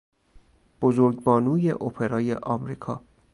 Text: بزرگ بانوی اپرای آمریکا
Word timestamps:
بزرگ 0.81 1.23
بانوی 1.23 1.71
اپرای 1.71 2.33
آمریکا 2.33 3.01